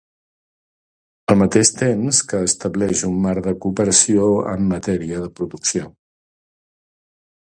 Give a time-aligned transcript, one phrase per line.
[1.33, 5.91] Al mateix temps que establix un marc de cooperació en matèria de producció.